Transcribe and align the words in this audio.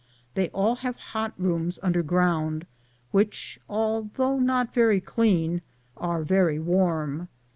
They 0.33 0.49
all 0.49 0.77
have 0.77 0.95
hot 0.95 1.33
rooms 1.37 1.79
underground, 1.83 2.65
which, 3.11 3.59
although 3.69 4.39
not 4.39 4.73
very 4.73 4.99
clean, 4.99 5.61
are 5.95 6.23
very 6.23 6.57
warm. 6.57 7.27